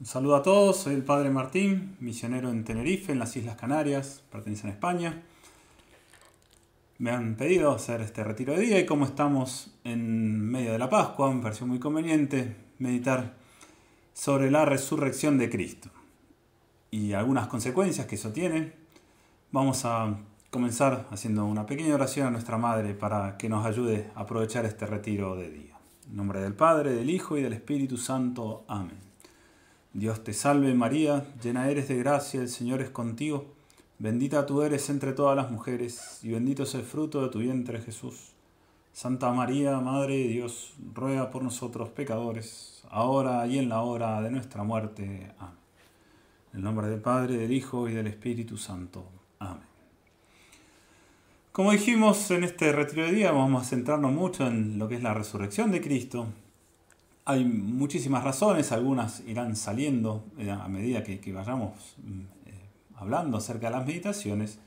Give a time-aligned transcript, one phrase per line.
[0.00, 4.24] Un saludo a todos, soy el Padre Martín, misionero en Tenerife, en las Islas Canarias,
[4.30, 5.22] pertenece a España.
[6.98, 10.90] Me han pedido hacer este retiro de día y como estamos en medio de la
[10.90, 13.34] Pascua, me pareció muy conveniente meditar
[14.14, 15.90] sobre la resurrección de Cristo
[16.90, 18.72] y algunas consecuencias que eso tiene.
[19.52, 20.18] Vamos a
[20.50, 24.86] comenzar haciendo una pequeña oración a nuestra Madre para que nos ayude a aprovechar este
[24.86, 25.78] retiro de día.
[26.08, 28.64] En nombre del Padre, del Hijo y del Espíritu Santo.
[28.66, 29.13] Amén.
[29.94, 33.46] Dios te salve María, llena eres de gracia, el Señor es contigo,
[34.00, 37.80] bendita tú eres entre todas las mujeres, y bendito es el fruto de tu vientre
[37.80, 38.32] Jesús.
[38.92, 44.32] Santa María, Madre de Dios, ruega por nosotros pecadores, ahora y en la hora de
[44.32, 45.30] nuestra muerte.
[45.38, 45.54] Amén.
[46.52, 49.04] En el nombre del Padre, del Hijo y del Espíritu Santo.
[49.38, 49.62] Amén.
[51.52, 55.04] Como dijimos en este retiro de día, vamos a centrarnos mucho en lo que es
[55.04, 56.26] la resurrección de Cristo,
[57.24, 62.52] hay muchísimas razones, algunas irán saliendo eh, a medida que, vayamos mm, eh,
[62.96, 64.58] hablando acerca de las meditaciones,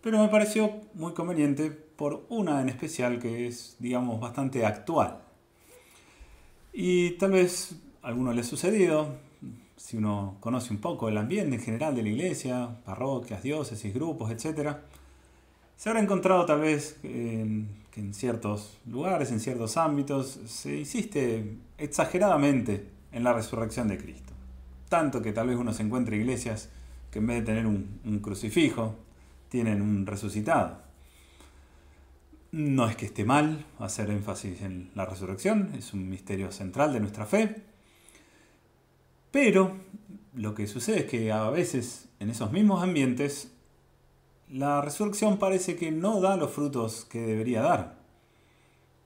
[0.00, 5.20] pero me pareció muy conveniente por una en especial que es, digamos, bastante actual.
[6.72, 9.18] Y tal vez a alguno le ha sucedido,
[9.76, 14.30] si uno conoce un poco el ambiente en general de la iglesia, parroquias, diócesis, grupos,
[14.30, 14.76] etc.,
[15.82, 17.40] se habrá encontrado tal vez que
[17.96, 24.32] en ciertos lugares, en ciertos ámbitos, se insiste exageradamente en la resurrección de Cristo.
[24.88, 26.68] Tanto que tal vez uno se encuentre iglesias
[27.10, 28.94] que en vez de tener un crucifijo,
[29.48, 30.78] tienen un resucitado.
[32.52, 37.00] No es que esté mal hacer énfasis en la resurrección, es un misterio central de
[37.00, 37.56] nuestra fe,
[39.32, 39.78] pero
[40.36, 43.48] lo que sucede es que a veces en esos mismos ambientes
[44.52, 47.96] la resurrección parece que no da los frutos que debería dar.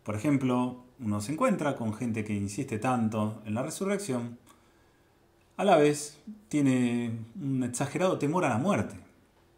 [0.02, 4.38] Por ejemplo, uno se encuentra con gente que insiste tanto en la resurrección,
[5.56, 8.96] a la vez tiene un exagerado temor a la muerte.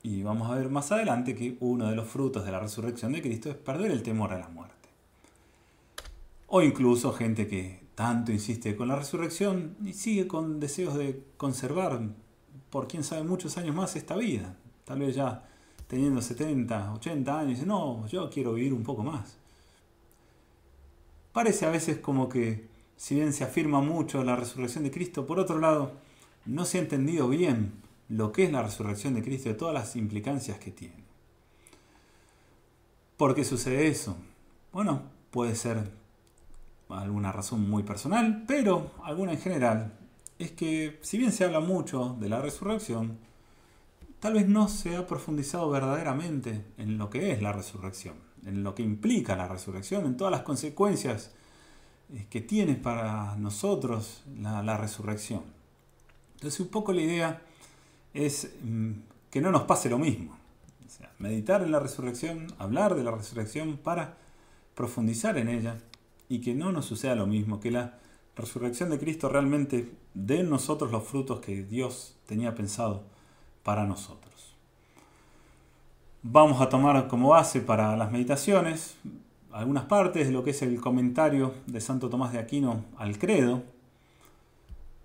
[0.03, 3.23] Y vamos a ver más adelante que uno de los frutos de la resurrección de
[3.23, 4.89] Cristo es perder el temor a la muerte.
[6.49, 12.01] O incluso gente que tanto insiste con la resurrección y sigue con deseos de conservar
[12.71, 14.55] por quién sabe muchos años más esta vida.
[14.85, 15.49] Tal vez ya
[15.89, 19.37] teniendo 70, 80 años, dice, no, yo quiero vivir un poco más.
[21.33, 25.41] Parece a veces como que, si bien se afirma mucho la resurrección de Cristo, por
[25.41, 25.93] otro lado,
[26.45, 27.73] no se ha entendido bien
[28.09, 31.05] lo que es la resurrección de Cristo y todas las implicancias que tiene.
[33.17, 34.17] ¿Por qué sucede eso?
[34.73, 35.91] Bueno, puede ser
[36.89, 39.93] alguna razón muy personal, pero alguna en general,
[40.39, 43.19] es que si bien se habla mucho de la resurrección,
[44.21, 48.75] tal vez no se ha profundizado verdaderamente en lo que es la resurrección, en lo
[48.75, 51.33] que implica la resurrección, en todas las consecuencias
[52.13, 55.43] eh, que tiene para nosotros la, resurrección.
[56.35, 57.43] Entonces un poco la idea
[58.15, 58.93] es mm,
[59.31, 60.37] que no nos pase lo mismo.
[61.19, 64.17] meditar en la resurrección, hablar de la resurrección para
[64.75, 65.79] profundizar en ella
[66.29, 67.99] y que no nos suceda lo mismo, que la
[68.37, 73.03] resurrección de Cristo realmente dé en nosotros los frutos que Dios tenía pensado
[73.63, 74.55] para nosotros.
[76.23, 78.97] Vamos a tomar como base para las meditaciones
[79.53, 83.63] algunas partes de lo que es el comentario de Santo Tomás de Aquino al credo.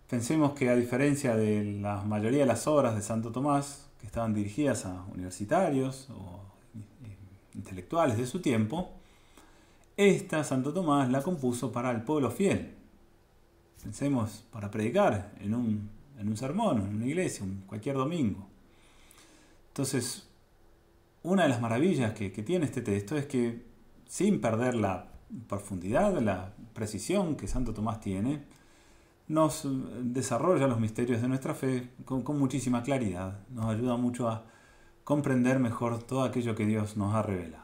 [0.10, 4.34] Pensemos que a diferencia de la mayoría de las obras de Santo Tomás, que estaban
[4.34, 6.40] dirigidas a universitarios o
[7.56, 8.92] intelectuales de su tiempo,
[9.98, 12.74] esta Santo Tomás la compuso para el pueblo fiel.
[13.82, 15.90] Pensemos para predicar en un,
[16.24, 18.48] en un sermón, en una iglesia, cualquier domingo.
[19.68, 20.28] Entonces,
[21.22, 23.66] una de las maravillas que, tiene este texto es que
[24.08, 25.08] sin perder la
[25.48, 28.44] profundidad, la precisión que Santo Tomás tiene,
[29.28, 29.68] nos
[30.02, 34.46] desarrolla los misterios de nuestra fe con, con, muchísima claridad, nos ayuda mucho a
[35.04, 37.64] comprender mejor todo aquello que Dios nos ha revelado.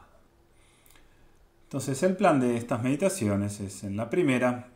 [1.64, 4.68] Entonces el plan de estas meditaciones es en la primera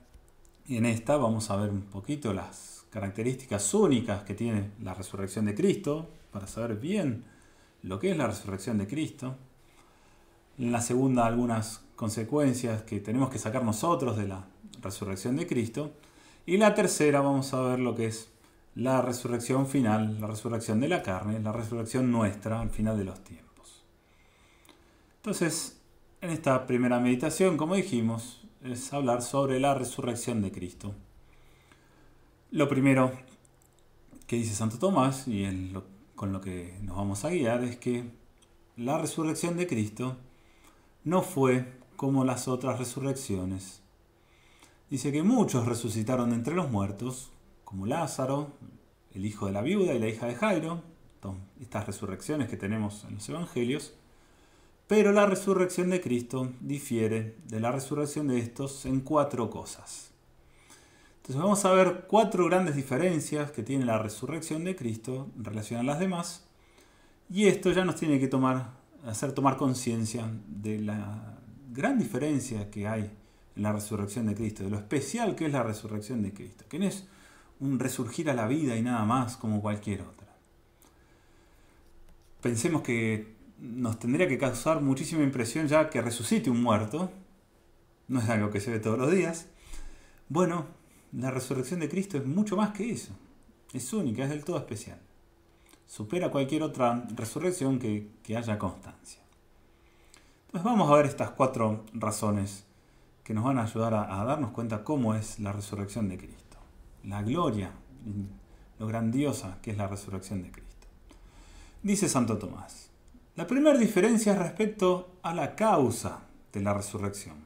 [0.67, 5.47] y en esta vamos a ver un poquito las características únicas que tiene la resurrección
[5.47, 7.25] de Cristo, para saber bien
[7.83, 9.35] lo que es la resurrección de Cristo.
[10.59, 14.47] En la segunda, algunas consecuencias que tenemos que sacar nosotros de la
[14.81, 15.91] resurrección de Cristo.
[16.47, 18.31] Y la tercera, vamos a ver lo que es
[18.77, 23.25] la resurrección final, la resurrección de la carne, la resurrección nuestra al final de los
[23.25, 23.83] tiempos.
[25.17, 25.81] Entonces,
[26.21, 30.95] en esta primera meditación, como dijimos, es hablar sobre la resurrección de Cristo.
[32.55, 33.11] Lo primero
[34.29, 35.45] que dice Santo Tomás, y
[36.15, 38.05] con lo que nos vamos a guiar es que
[38.77, 40.19] la resurrección de Cristo
[41.03, 43.83] no fue como las otras resurrecciones.
[44.89, 47.33] Dice que muchos resucitaron entre los muertos,
[47.65, 48.53] como Lázaro,
[49.13, 50.81] el hijo de la viuda y la hija de Jairo,
[51.61, 53.95] estas resurrecciones que tenemos en los evangelios,
[54.87, 60.14] pero la resurrección de Cristo difiere de la resurrección de estos en cuatro cosas.
[61.25, 65.81] Entonces vamos a ver cuatro grandes diferencias que tiene la resurrección de Cristo en relación
[65.81, 66.45] a las demás.
[67.31, 68.73] Y esto ya nos tiene que tomar,
[69.07, 71.39] hacer tomar conciencia de la
[71.73, 73.11] gran diferencia que hay
[73.57, 76.79] en la resurrección de Cristo, de lo especial que es la resurrección de Cristo, que
[76.79, 77.07] no es
[77.59, 80.29] un resurgir a la vida y nada más como cualquier otra.
[82.43, 87.11] Pensemos que nos tendría que causar muchísima impresión ya que resucite un muerto,
[88.09, 89.47] no es algo que se ve todos los días.
[90.29, 90.84] Bueno,
[91.17, 93.13] la resurrección de Cristo es mucho más que eso,
[93.73, 94.99] es única, es del todo especial.
[95.87, 99.21] Supera cualquier otra resurrección que, haya constancia.
[100.47, 102.65] Entonces vamos a ver estas cuatro razones
[103.23, 106.59] que nos van a ayudar a, a darnos cuenta cómo es la resurrección de Cristo.
[107.05, 107.73] La gloria,
[108.79, 110.87] lo grandiosa que es la resurrección de Cristo.
[111.83, 112.91] Dice Santo Tomás,
[113.37, 116.23] la primera diferencia es respecto a la causa
[116.53, 117.44] de la resurrección,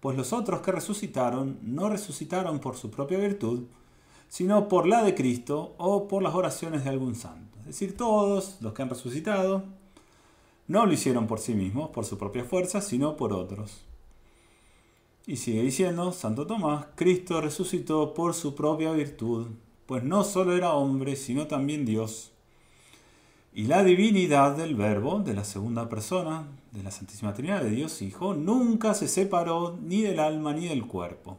[0.00, 3.64] pues los otros que resucitaron no resucitaron por su propia virtud,
[4.28, 7.58] sino por la de Cristo o por las oraciones de algún santo.
[7.60, 9.64] Es decir, todos los que han resucitado
[10.66, 13.84] no lo hicieron por sí mismos, por su propia fuerza, sino por otros.
[15.26, 19.48] Y sigue diciendo Santo Tomás, Cristo resucitó por su propia virtud,
[19.86, 22.32] pues no solo era hombre, sino también Dios
[23.58, 28.02] y la divinidad del Verbo, de la segunda persona de la Santísima Trinidad de Dios
[28.02, 31.38] Hijo, nunca se separó ni del alma ni del cuerpo.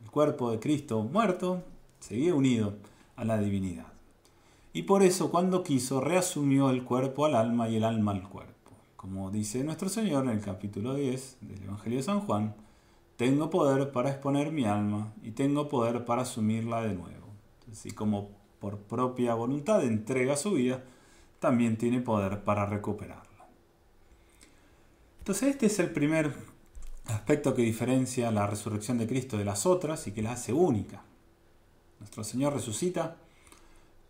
[0.00, 1.64] El cuerpo de Cristo muerto
[1.98, 2.74] seguía unido
[3.16, 3.88] a la divinidad.
[4.72, 8.70] Y por eso cuando quiso reasumió el cuerpo al alma y el alma al cuerpo.
[8.94, 12.54] Como dice nuestro Señor en el capítulo 10 del Evangelio de San Juan,
[13.16, 17.26] tengo poder para exponer mi alma y tengo poder para asumirla de nuevo.
[17.72, 18.28] Así como
[18.60, 20.84] por propia voluntad entrega su vida,
[21.38, 23.46] también tiene poder para recuperarla.
[25.18, 26.34] Entonces este es el primer
[27.06, 31.02] aspecto que diferencia la resurrección de Cristo de las otras y que la hace única.
[32.00, 33.16] Nuestro Señor resucita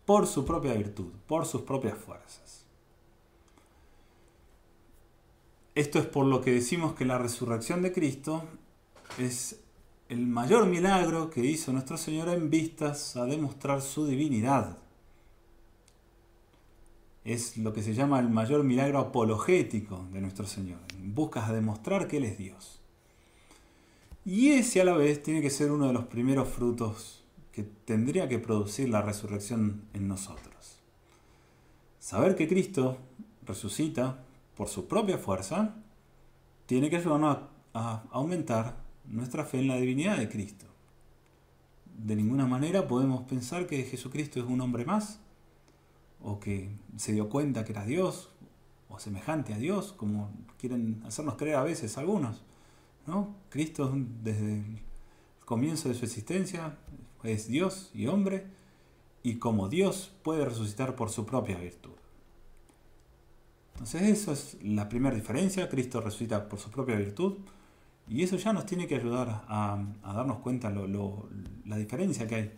[0.05, 2.65] por su propia virtud, por sus propias fuerzas.
[5.75, 8.43] Esto es por lo que decimos que la resurrección de Cristo
[9.17, 9.59] es
[10.09, 14.77] el mayor milagro que hizo nuestro Señor en vistas a demostrar su divinidad
[17.23, 20.79] es lo que se llama el mayor milagro apologético de nuestro Señor.
[21.03, 22.79] Buscas demostrar que Él es Dios.
[24.25, 28.27] Y ese a la vez tiene que ser uno de los primeros frutos que tendría
[28.27, 30.79] que producir la resurrección en nosotros.
[31.99, 32.97] Saber que Cristo
[33.45, 34.23] resucita
[34.55, 35.75] por su propia fuerza
[36.65, 37.39] tiene que ayudarnos
[37.73, 40.65] a aumentar nuestra fe en la divinidad de Cristo.
[41.97, 45.19] De ninguna manera podemos pensar que Jesucristo es un hombre más
[46.21, 48.29] o que se dio cuenta que era Dios,
[48.89, 52.41] o semejante a Dios, como quieren hacernos creer a veces algunos.
[53.07, 53.35] ¿no?
[53.49, 53.91] Cristo
[54.23, 54.79] desde el
[55.45, 56.77] comienzo de su existencia
[57.23, 58.47] es Dios y hombre,
[59.21, 61.91] y como Dios puede resucitar por su propia virtud.
[63.73, 67.37] Entonces eso es la primera diferencia, Cristo resucita por su propia virtud,
[68.07, 72.51] y eso ya nos tiene que ayudar a, darnos cuenta la diferencia que hay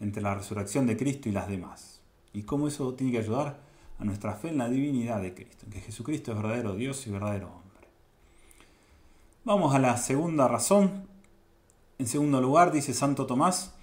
[0.00, 2.01] entre la resurrección de Cristo y las demás
[2.32, 3.60] y cómo eso tiene que ayudar
[3.98, 7.10] a nuestra fe en la divinidad de Cristo, en que Jesucristo es verdadero Dios y
[7.10, 7.88] verdadero hombre.
[9.44, 11.08] Vamos a la segunda razón.
[11.98, 13.74] En segundo lugar, dice Santo Tomás,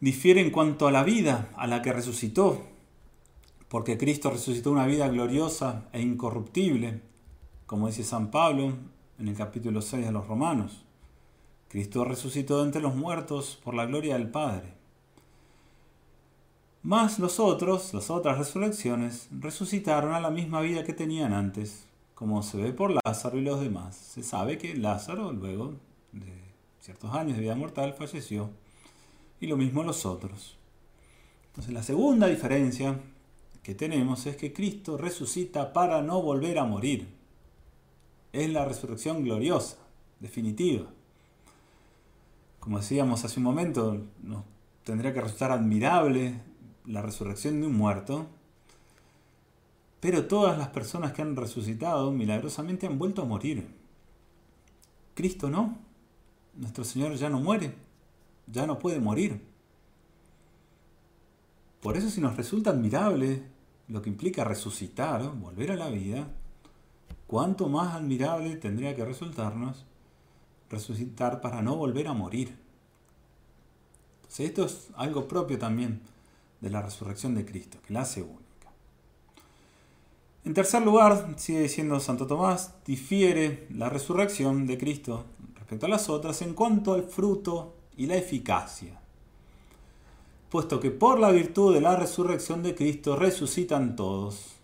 [0.00, 2.62] difiere en cuanto a la vida a la que resucitó,
[3.68, 7.02] porque Cristo resucitó una vida gloriosa e incorruptible,
[7.66, 8.72] como dice San Pablo
[9.18, 10.84] en el capítulo 6 de los Romanos.
[11.68, 14.79] Cristo resucitó de entre los muertos por la gloria del Padre.
[16.82, 21.84] Más los otros, las otras resurrecciones, resucitaron a la misma vida que tenían antes,
[22.14, 23.94] como se ve por Lázaro y los demás.
[23.96, 25.74] Se sabe que Lázaro, luego
[26.12, 26.32] de
[26.80, 28.48] ciertos años de vida mortal, falleció,
[29.40, 30.56] y lo mismo los otros.
[31.48, 32.98] Entonces la segunda diferencia
[33.62, 37.08] que tenemos es que Cristo resucita para no volver a morir.
[38.32, 39.76] Es la resurrección gloriosa,
[40.18, 40.86] definitiva.
[42.58, 44.44] Como decíamos hace un momento, nos
[44.84, 46.40] tendría que resultar admirable
[46.90, 48.26] la resurrección de un muerto,
[50.00, 53.68] pero todas las personas que han resucitado milagrosamente han vuelto a morir.
[55.14, 55.78] Cristo no.
[56.54, 57.74] Nuestro Señor ya no muere,
[58.46, 59.40] ya no puede morir.
[61.80, 63.42] Por eso si nos resulta admirable
[63.88, 66.28] lo que implica resucitar, volver a la vida,
[67.26, 69.84] cuánto más admirable tendría que resultarnos
[70.68, 72.56] resucitar para no volver a morir.
[74.38, 76.00] esto es algo propio también
[76.60, 78.40] de la resurrección de Cristo, que la hace única.
[80.44, 85.24] En tercer lugar, sigue diciendo Santo Tomás, difiere la resurrección de Cristo
[85.54, 88.98] respecto a las otras en cuanto al fruto y la eficacia.
[90.48, 94.56] Puesto que por la virtud de la resurrección de Cristo resucitan todos.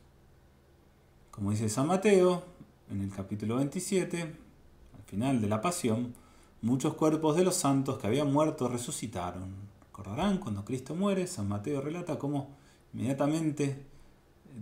[1.31, 2.43] Como dice San Mateo
[2.91, 6.15] en el capítulo 27, al final de la pasión,
[6.63, 9.76] muchos cuerpos de los santos que habían muerto resucitaron.
[9.97, 12.51] Recordarán cuando Cristo muere, San Mateo relata cómo
[12.93, 13.83] inmediatamente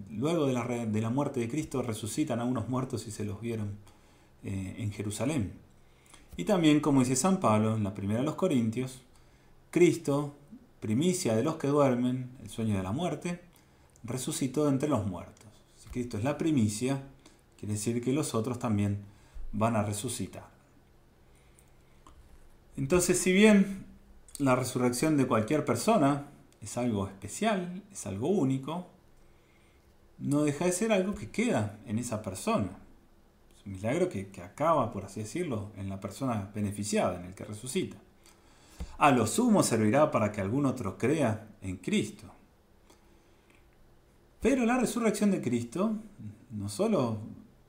[0.09, 0.53] luego de
[1.01, 3.77] la, muerte de Cristo resucitan a unos muertos y se los vieron
[4.45, 5.55] eh, en Jerusalén.
[6.37, 9.03] Y también, como dice San Pablo en la primera de los Corintios,
[9.73, 10.37] Cristo,
[10.79, 13.41] primicia de los que duermen, el sueño de la muerte,
[14.05, 15.49] resucitó entre los muertos.
[15.77, 17.03] Si Cristo es la primicia,
[17.59, 18.99] quiere decir que los otros también
[19.51, 20.47] van a resucitar.
[22.77, 23.94] Entonces, si bien
[24.39, 26.27] la resurrección de cualquier persona
[26.61, 28.89] es algo especial, es algo único,
[30.19, 32.71] no deja de ser algo que queda en esa persona.
[33.57, 37.45] Es un milagro que, acaba, por así decirlo, en la persona beneficiada, en el que
[37.45, 37.97] resucita.
[38.99, 42.27] A lo sumo servirá para que algún otro crea en Cristo.
[44.41, 45.97] Pero la resurrección de Cristo
[46.51, 47.19] no solo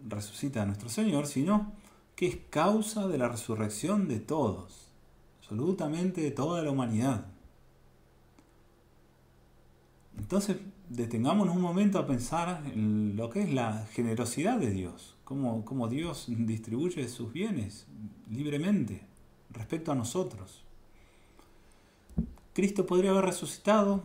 [0.07, 1.73] resucita a nuestro Señor, sino
[2.15, 4.85] que es causa de la resurrección de todos,
[5.45, 7.27] absolutamente de toda la humanidad.
[10.17, 10.57] Entonces,
[10.89, 15.87] detengámonos un momento a pensar en lo que es la generosidad de Dios, cómo, cómo
[15.87, 17.85] Dios distribuye sus bienes
[18.31, 19.03] libremente
[19.51, 20.63] respecto a nosotros.
[22.53, 24.01] Cristo podría haber resucitado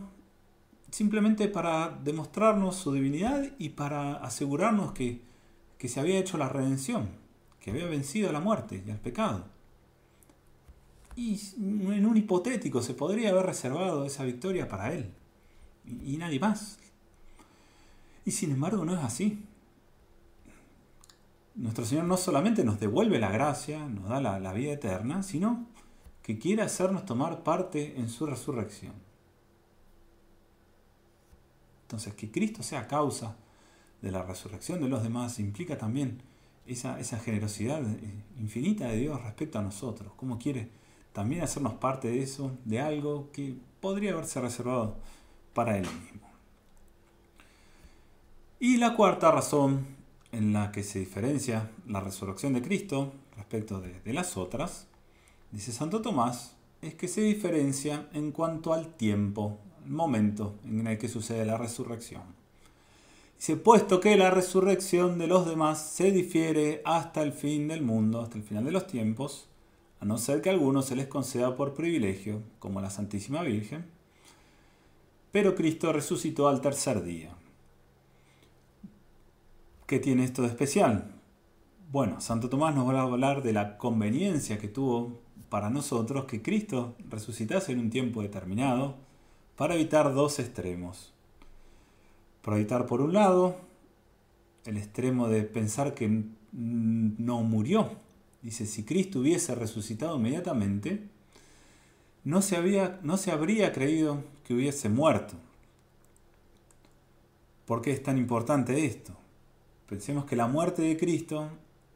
[0.91, 5.21] simplemente para demostrarnos su divinidad y para asegurarnos que,
[5.79, 7.09] que se había hecho la redención,
[7.59, 9.45] que había vencido la muerte y al pecado.
[11.15, 15.11] Y en un hipotético se podría haber reservado esa victoria para él
[15.85, 16.77] y nadie más.
[18.25, 19.43] Y sin embargo no es así.
[21.55, 25.67] Nuestro Señor no solamente nos devuelve la gracia, nos da la, vida eterna, sino
[26.23, 28.93] que quiere hacernos tomar parte en su resurrección.
[31.83, 33.35] Entonces, que Cristo sea causa
[34.01, 36.21] de la resurrección de los demás implica también
[36.65, 37.81] esa, esa, generosidad
[38.39, 40.69] infinita de Dios respecto a nosotros, cómo quiere
[41.13, 44.95] también hacernos parte de eso, de algo que podría haberse reservado
[45.53, 46.29] para él mismo.
[48.59, 49.85] Y la cuarta razón
[50.31, 54.87] en la que se diferencia la resurrección de Cristo respecto de, las otras,
[55.51, 60.97] dice Santo Tomás, es que se diferencia en cuanto al tiempo, el momento en el
[60.97, 62.21] que sucede la resurrección.
[63.37, 68.21] Dice, puesto que la resurrección de los demás se difiere hasta el fin del mundo,
[68.21, 69.47] hasta el final de los tiempos,
[70.01, 73.85] a no ser que a algunos se les conceda por privilegio, como la Santísima Virgen,
[75.31, 77.29] pero Cristo resucitó al tercer día.
[79.85, 81.11] ¿Qué tiene esto de especial?
[81.91, 86.41] Bueno, Santo Tomás nos va a hablar de la conveniencia que tuvo para nosotros que
[86.41, 88.95] Cristo resucitase en un tiempo determinado
[89.55, 91.13] para evitar dos extremos.
[92.41, 93.55] Para evitar, por un lado,
[94.65, 97.91] el extremo de pensar que no murió.
[98.41, 101.07] Dice, si Cristo hubiese resucitado inmediatamente,
[102.23, 105.35] no se, había, no se habría creído que hubiese muerto.
[107.65, 109.15] ¿Por qué es tan importante esto?
[109.87, 111.49] Pensemos que la muerte de Cristo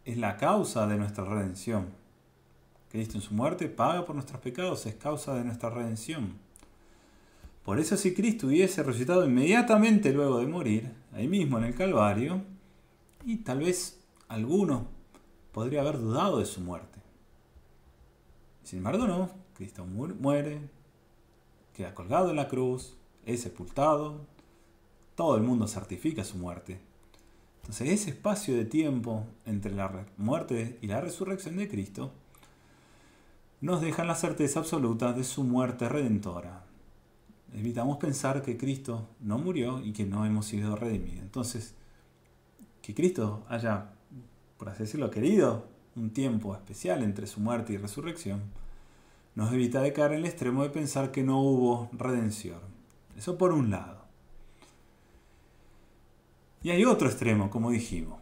[0.04, 1.88] es la causa de nuestra redención.
[2.92, 6.34] Cristo en su muerte paga por nuestros pecados, es causa de nuestra redención.
[7.66, 12.42] Por eso si Cristo hubiese resucitado inmediatamente luego de morir, ahí mismo en el Calvario,
[13.26, 14.95] y tal vez alguno
[15.56, 17.00] podría haber dudado de su muerte.
[18.64, 20.60] Sin embargo, no, Cristo muere,
[21.74, 24.20] queda colgado en la cruz, es sepultado,
[25.16, 26.82] todo el mundo certifica su muerte.
[27.62, 32.12] Entonces ese espacio de tiempo entre la muerte y la resurrección de Cristo
[33.62, 36.66] nos deja la certeza absoluta de su muerte redentora.
[37.54, 41.22] Evitamos pensar que Cristo no murió y que no hemos sido redimidos.
[41.22, 41.76] Entonces,
[42.82, 43.95] que Cristo haya,
[44.58, 48.42] por así decirlo, querido un tiempo especial entre su muerte y resurrección,
[49.36, 52.60] nos evita de caer en el extremo de pensar que no hubo redención.
[53.18, 54.06] Eso por un lado.
[56.64, 58.20] Y hay otro extremo, como dijimos,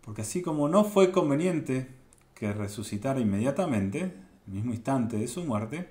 [0.00, 1.88] porque así como no fue conveniente
[2.34, 4.14] que resucitara inmediatamente,
[4.46, 5.88] el mismo instante de su muerte,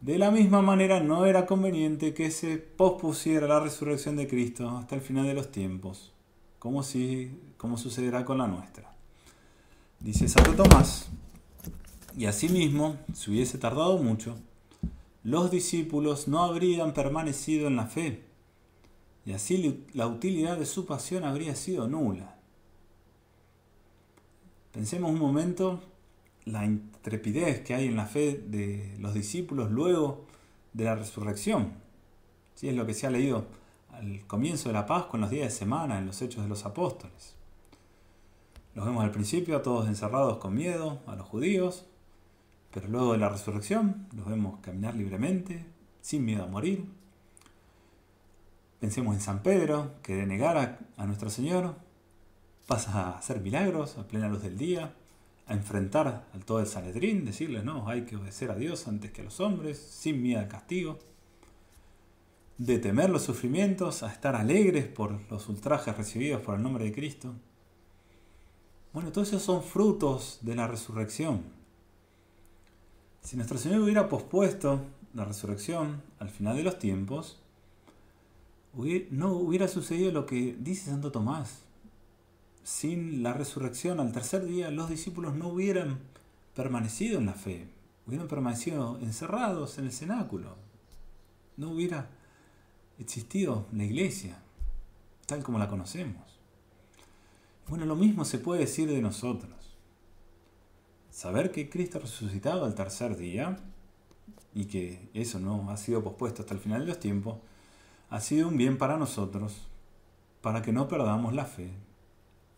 [0.00, 4.94] de la misma manera no era conveniente que se pospusiera la resurrección de Cristo hasta
[4.94, 6.12] el final de los tiempos,
[6.60, 8.94] como, si, como sucederá con la nuestra.
[10.00, 11.08] Dice Santo Tomás,
[12.16, 14.36] y asimismo, si hubiese tardado mucho,
[15.24, 18.22] los discípulos no habrían permanecido en la fe,
[19.26, 22.36] y así la utilidad de su pasión habría sido nula.
[24.70, 25.80] Pensemos un momento
[26.44, 30.26] la intrepidez que hay en la fe de los discípulos luego
[30.74, 31.72] de la resurrección.
[32.54, 33.46] si es lo que se ha leído
[33.92, 36.64] al comienzo de la Pascua, en los días de semana, en los hechos de los
[36.64, 37.37] apóstoles.
[38.78, 41.84] Los vemos al principio todos encerrados con miedo a los judíos,
[42.72, 45.66] pero luego de la resurrección los vemos caminar libremente,
[46.00, 46.84] sin miedo a morir.
[48.78, 51.74] Pensemos en San Pedro, que de negar a, nuestro Señor
[52.68, 54.94] pasa a hacer milagros a plena luz del día,
[55.48, 59.22] a enfrentar al todo el Sanedrín, decirles, no, hay que obedecer a Dios antes que
[59.22, 61.00] a los hombres, sin miedo al castigo,
[62.58, 66.92] de temer los sufrimientos, a estar alegres por los ultrajes recibidos por el nombre de
[66.92, 67.34] Cristo.
[68.92, 71.42] Bueno, todos esos son frutos de la resurrección.
[73.20, 74.80] Si nuestro Señor hubiera pospuesto
[75.12, 77.38] la resurrección al final de los tiempos,
[79.10, 81.64] no hubiera sucedido lo que dice Santo Tomás,
[82.62, 85.98] sin la resurrección al tercer día los discípulos no hubieran
[86.54, 87.68] permanecido en la fe,
[88.06, 90.56] hubieran permanecido encerrados en el cenáculo,
[91.56, 92.08] no hubiera
[92.98, 94.38] existido la iglesia
[95.26, 96.37] tal como la conocemos.
[97.68, 99.52] Bueno, lo mismo se puede decir de nosotros.
[101.10, 103.58] Saber que Cristo resucitado al tercer día
[104.54, 107.36] y que eso no ha sido pospuesto hasta el final de los tiempos,
[108.10, 109.66] ha sido un bien para nosotros,
[110.40, 111.70] para que no perdamos la fe,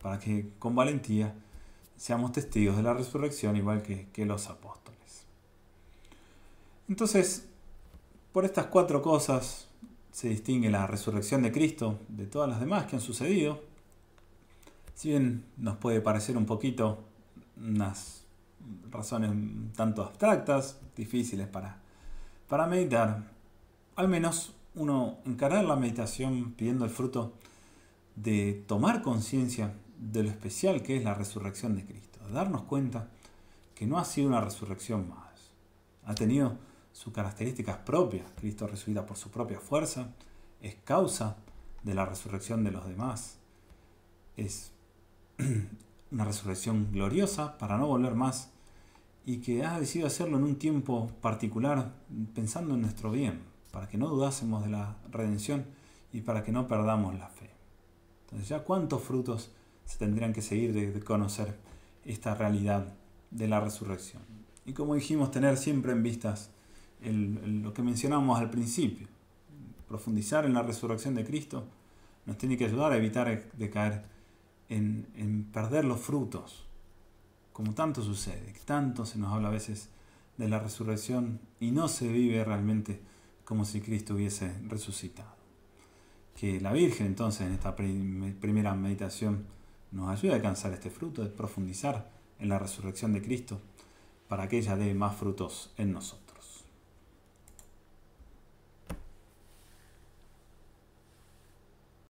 [0.01, 1.35] para que con valentía
[1.97, 5.25] seamos testigos de la resurrección igual que, los apóstoles.
[6.87, 7.47] Entonces,
[8.31, 9.67] por estas cuatro cosas
[10.11, 13.70] se distingue la resurrección de Cristo de todas las demás que han sucedido.
[15.01, 17.03] Si bien nos puede parecer un poquito
[17.57, 18.23] unas
[18.91, 19.31] razones
[19.75, 21.79] tanto abstractas, difíciles para,
[22.47, 23.23] para meditar,
[23.95, 27.33] al menos uno encarar la meditación pidiendo el fruto
[28.15, 33.07] de tomar conciencia de lo especial que es la resurrección de Cristo, darnos cuenta
[33.73, 35.49] que no ha sido una resurrección más,
[36.05, 36.59] ha tenido
[36.93, 40.09] sus características propias, Cristo resucita por su propia fuerza,
[40.61, 41.37] es causa
[41.81, 43.39] de la resurrección de los demás,
[44.37, 44.71] es
[46.11, 48.49] una resurrección gloriosa para no volver más
[49.25, 51.93] y que ha decidido hacerlo en un tiempo particular
[52.33, 55.65] pensando en nuestro bien, para que no dudásemos de la redención
[56.11, 57.49] y para que no perdamos la fe.
[58.25, 59.51] Entonces ya cuántos frutos
[59.85, 61.55] se tendrían que seguir de, conocer
[62.05, 62.93] esta realidad
[63.29, 64.23] de la resurrección.
[64.65, 66.49] Y como dijimos, tener siempre en vistas
[67.03, 69.07] lo que mencionamos al principio,
[69.87, 71.65] profundizar en la resurrección de Cristo,
[72.25, 74.03] nos tiene que ayudar a evitar de caer
[74.71, 76.65] en, perder los frutos,
[77.51, 79.89] como tanto sucede, tanto se nos habla a veces
[80.37, 83.01] de la resurrección y no se vive realmente
[83.43, 85.35] como si Cristo hubiese resucitado.
[86.35, 89.45] Que la Virgen entonces en esta primera meditación
[89.91, 93.59] nos ayude a alcanzar este fruto, de profundizar en la resurrección de Cristo,
[94.29, 96.20] para que ella dé más frutos en nosotros.